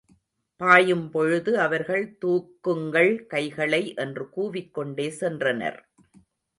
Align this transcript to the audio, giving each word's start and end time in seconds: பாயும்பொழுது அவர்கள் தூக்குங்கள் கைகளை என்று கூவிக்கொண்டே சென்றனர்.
பாயும்பொழுது 0.61 1.51
அவர்கள் 1.57 2.17
தூக்குங்கள் 2.25 3.25
கைகளை 3.25 3.93
என்று 3.95 4.27
கூவிக்கொண்டே 4.35 5.07
சென்றனர். 5.19 5.79